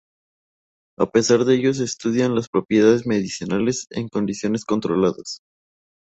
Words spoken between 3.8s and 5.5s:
en condiciones controladas.